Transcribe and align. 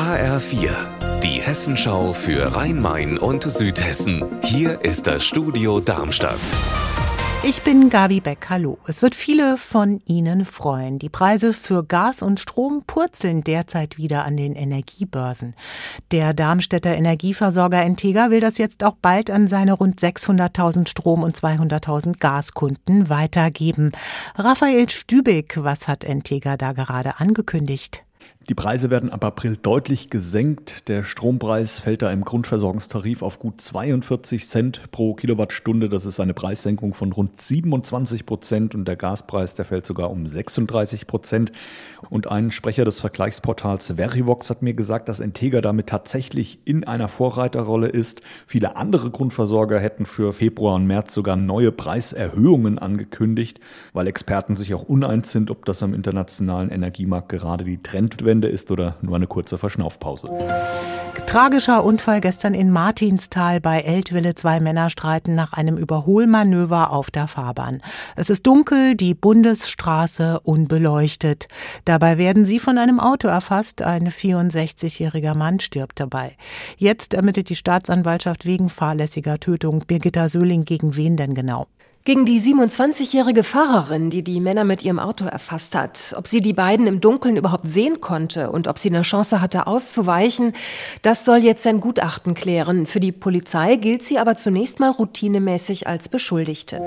HR4, 0.00 0.70
die 1.22 1.42
Hessenschau 1.42 2.14
für 2.14 2.56
Rhein-Main 2.56 3.18
und 3.18 3.42
Südhessen. 3.42 4.24
Hier 4.42 4.80
ist 4.82 5.06
das 5.06 5.26
Studio 5.26 5.78
Darmstadt. 5.78 6.40
Ich 7.42 7.60
bin 7.60 7.90
Gabi 7.90 8.20
Beck. 8.20 8.46
Hallo. 8.48 8.78
Es 8.86 9.02
wird 9.02 9.14
viele 9.14 9.58
von 9.58 10.00
Ihnen 10.06 10.46
freuen. 10.46 10.98
Die 10.98 11.10
Preise 11.10 11.52
für 11.52 11.84
Gas 11.84 12.22
und 12.22 12.40
Strom 12.40 12.82
purzeln 12.86 13.44
derzeit 13.44 13.98
wieder 13.98 14.24
an 14.24 14.38
den 14.38 14.54
Energiebörsen. 14.54 15.54
Der 16.12 16.32
Darmstädter 16.32 16.96
Energieversorger 16.96 17.82
Entega 17.82 18.30
will 18.30 18.40
das 18.40 18.56
jetzt 18.56 18.82
auch 18.84 18.96
bald 19.02 19.30
an 19.30 19.48
seine 19.48 19.74
rund 19.74 20.00
600.000 20.00 20.88
Strom- 20.88 21.22
und 21.22 21.36
200.000 21.36 22.18
Gaskunden 22.18 23.10
weitergeben. 23.10 23.92
Raphael 24.36 24.88
Stübig, 24.88 25.62
was 25.62 25.88
hat 25.88 26.04
Entega 26.04 26.56
da 26.56 26.72
gerade 26.72 27.20
angekündigt? 27.20 28.02
Die 28.48 28.54
Preise 28.54 28.88
werden 28.88 29.10
ab 29.10 29.22
April 29.22 29.58
deutlich 29.58 30.08
gesenkt. 30.08 30.88
Der 30.88 31.02
Strompreis 31.02 31.78
fällt 31.78 32.00
da 32.00 32.10
im 32.10 32.24
Grundversorgungstarif 32.24 33.20
auf 33.22 33.38
gut 33.38 33.60
42 33.60 34.48
Cent 34.48 34.90
pro 34.90 35.12
Kilowattstunde. 35.12 35.90
Das 35.90 36.06
ist 36.06 36.20
eine 36.20 36.32
Preissenkung 36.32 36.94
von 36.94 37.12
rund 37.12 37.38
27 37.38 38.24
Prozent 38.24 38.74
und 38.74 38.88
der 38.88 38.96
Gaspreis, 38.96 39.54
der 39.54 39.66
fällt 39.66 39.84
sogar 39.84 40.10
um 40.10 40.26
36 40.26 41.06
Prozent. 41.06 41.52
Und 42.08 42.28
ein 42.28 42.50
Sprecher 42.50 42.86
des 42.86 42.98
Vergleichsportals 42.98 43.92
Verivox 43.96 44.48
hat 44.48 44.62
mir 44.62 44.72
gesagt, 44.74 45.10
dass 45.10 45.20
Integra 45.20 45.60
damit 45.60 45.88
tatsächlich 45.88 46.60
in 46.64 46.84
einer 46.84 47.08
Vorreiterrolle 47.08 47.88
ist. 47.88 48.22
Viele 48.46 48.74
andere 48.74 49.10
Grundversorger 49.10 49.78
hätten 49.78 50.06
für 50.06 50.32
Februar 50.32 50.76
und 50.76 50.86
März 50.86 51.12
sogar 51.12 51.36
neue 51.36 51.72
Preiserhöhungen 51.72 52.78
angekündigt, 52.78 53.60
weil 53.92 54.08
Experten 54.08 54.56
sich 54.56 54.72
auch 54.72 54.82
uneins 54.82 55.30
sind, 55.30 55.50
ob 55.50 55.66
das 55.66 55.82
am 55.82 55.92
internationalen 55.92 56.70
Energiemarkt 56.70 57.28
gerade 57.28 57.64
die 57.64 57.82
Trendwende 57.82 58.29
Wochenende 58.30 58.48
ist 58.48 58.70
oder 58.70 58.94
nur 59.02 59.16
eine 59.16 59.26
kurze 59.26 59.58
Verschnaufpause. 59.58 60.30
Tragischer 61.26 61.82
Unfall 61.84 62.20
gestern 62.20 62.54
in 62.54 62.70
Martinstal 62.70 63.60
bei 63.60 63.80
Eltville. 63.80 64.36
Zwei 64.36 64.60
Männer 64.60 64.88
streiten 64.88 65.34
nach 65.34 65.52
einem 65.52 65.76
Überholmanöver 65.76 66.92
auf 66.92 67.10
der 67.10 67.26
Fahrbahn. 67.26 67.82
Es 68.14 68.30
ist 68.30 68.46
dunkel, 68.46 68.94
die 68.94 69.14
Bundesstraße 69.14 70.38
unbeleuchtet. 70.40 71.48
Dabei 71.84 72.18
werden 72.18 72.46
sie 72.46 72.60
von 72.60 72.78
einem 72.78 73.00
Auto 73.00 73.26
erfasst. 73.26 73.82
Ein 73.82 74.08
64-jähriger 74.08 75.36
Mann 75.36 75.58
stirbt 75.58 75.98
dabei. 75.98 76.36
Jetzt 76.76 77.14
ermittelt 77.14 77.48
die 77.48 77.56
Staatsanwaltschaft 77.56 78.46
wegen 78.46 78.68
fahrlässiger 78.68 79.40
Tötung. 79.40 79.80
Birgitta 79.86 80.28
Söhling 80.28 80.64
gegen 80.64 80.94
wen 80.94 81.16
denn 81.16 81.34
genau? 81.34 81.66
Gegen 82.02 82.24
die 82.24 82.40
27-jährige 82.40 83.44
Fahrerin, 83.44 84.08
die 84.08 84.22
die 84.22 84.40
Männer 84.40 84.64
mit 84.64 84.82
ihrem 84.82 84.98
Auto 84.98 85.26
erfasst 85.26 85.74
hat, 85.74 86.14
ob 86.16 86.26
sie 86.26 86.40
die 86.40 86.54
beiden 86.54 86.86
im 86.86 87.02
Dunkeln 87.02 87.36
überhaupt 87.36 87.68
sehen 87.68 88.00
konnte 88.00 88.50
und 88.50 88.68
ob 88.68 88.78
sie 88.78 88.88
eine 88.88 89.02
Chance 89.02 89.42
hatte 89.42 89.66
auszuweichen, 89.66 90.54
das 91.02 91.26
soll 91.26 91.44
jetzt 91.44 91.66
ein 91.66 91.78
Gutachten 91.78 92.32
klären. 92.32 92.86
Für 92.86 93.00
die 93.00 93.12
Polizei 93.12 93.76
gilt 93.76 94.02
sie 94.02 94.18
aber 94.18 94.38
zunächst 94.38 94.80
mal 94.80 94.88
routinemäßig 94.90 95.88
als 95.88 96.08
Beschuldigte. 96.08 96.80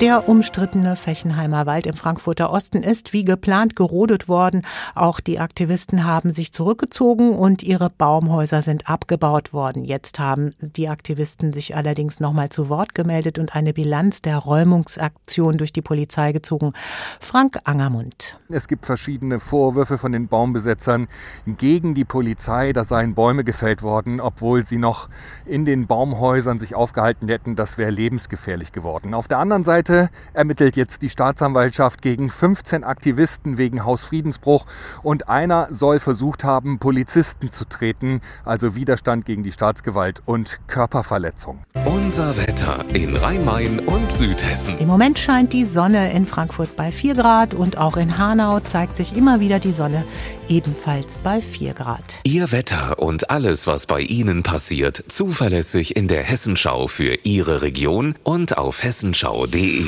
Der 0.00 0.30
umstrittene 0.30 0.96
Fechenheimer 0.96 1.66
Wald 1.66 1.86
im 1.86 1.94
Frankfurter 1.94 2.50
Osten 2.50 2.82
ist 2.82 3.12
wie 3.12 3.24
geplant 3.24 3.76
gerodet 3.76 4.28
worden. 4.28 4.62
Auch 4.94 5.20
die 5.20 5.40
Aktivisten 5.40 6.04
haben 6.04 6.30
sich 6.30 6.52
zurückgezogen 6.52 7.34
und 7.36 7.62
ihre 7.62 7.90
Baumhäuser 7.90 8.62
sind 8.62 8.88
abgebaut 8.88 9.52
worden. 9.52 9.84
Jetzt 9.84 10.18
haben 10.18 10.54
die 10.60 10.88
Aktivisten 10.88 11.52
sich 11.52 11.76
allerdings 11.76 12.18
nochmal 12.18 12.48
zu 12.48 12.70
Wort 12.70 12.94
gemeldet 12.94 13.38
und 13.38 13.54
eine 13.54 13.74
Bilanz 13.74 14.22
der 14.22 14.37
Räumungsaktion 14.38 15.58
durch 15.58 15.72
die 15.72 15.82
Polizei 15.82 16.32
gezogen. 16.32 16.72
Frank 17.20 17.58
Angermund. 17.64 18.38
Es 18.50 18.68
gibt 18.68 18.86
verschiedene 18.86 19.40
Vorwürfe 19.40 19.98
von 19.98 20.12
den 20.12 20.28
Baumbesetzern 20.28 21.08
gegen 21.46 21.94
die 21.94 22.04
Polizei. 22.04 22.72
Da 22.72 22.84
seien 22.84 23.14
Bäume 23.14 23.44
gefällt 23.44 23.82
worden, 23.82 24.20
obwohl 24.20 24.64
sie 24.64 24.78
noch 24.78 25.08
in 25.44 25.64
den 25.64 25.86
Baumhäusern 25.86 26.58
sich 26.58 26.74
aufgehalten 26.74 27.28
hätten. 27.28 27.56
Das 27.56 27.76
wäre 27.78 27.90
lebensgefährlich 27.90 28.72
geworden. 28.72 29.14
Auf 29.14 29.28
der 29.28 29.38
anderen 29.38 29.64
Seite 29.64 30.10
ermittelt 30.32 30.76
jetzt 30.76 31.02
die 31.02 31.08
Staatsanwaltschaft 31.08 32.00
gegen 32.02 32.30
15 32.30 32.84
Aktivisten 32.84 33.58
wegen 33.58 33.84
Hausfriedensbruch 33.84 34.66
und 35.02 35.28
einer 35.28 35.68
soll 35.70 35.98
versucht 35.98 36.44
haben, 36.44 36.78
Polizisten 36.78 37.50
zu 37.50 37.64
treten, 37.68 38.20
also 38.44 38.74
Widerstand 38.74 39.24
gegen 39.24 39.42
die 39.42 39.52
Staatsgewalt 39.52 40.22
und 40.24 40.60
Körperverletzung. 40.66 41.62
Unser 41.88 42.36
Wetter 42.36 42.84
in 42.92 43.16
Rhein-Main 43.16 43.78
und 43.80 44.12
Süd 44.12 44.40
Südhessen. 44.40 44.78
Im 44.78 44.88
Moment 44.88 45.18
scheint 45.18 45.54
die 45.54 45.64
Sonne 45.64 46.12
in 46.12 46.26
Frankfurt 46.26 46.76
bei 46.76 46.92
4 46.92 47.14
Grad 47.14 47.54
und 47.54 47.78
auch 47.78 47.96
in 47.96 48.18
Hanau 48.18 48.60
zeigt 48.60 48.96
sich 48.96 49.16
immer 49.16 49.40
wieder 49.40 49.58
die 49.58 49.72
Sonne, 49.72 50.04
ebenfalls 50.48 51.16
bei 51.18 51.40
4 51.40 51.72
Grad. 51.72 52.20
Ihr 52.24 52.52
Wetter 52.52 52.98
und 52.98 53.30
alles, 53.30 53.66
was 53.66 53.86
bei 53.86 54.00
Ihnen 54.00 54.42
passiert, 54.42 55.02
zuverlässig 55.08 55.96
in 55.96 56.08
der 56.08 56.22
Hessenschau 56.22 56.88
für 56.88 57.14
Ihre 57.24 57.62
Region 57.62 58.16
und 58.22 58.58
auf 58.58 58.82
hessenschau.de. 58.82 59.82